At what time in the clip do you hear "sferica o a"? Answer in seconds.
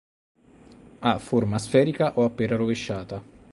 1.59-2.29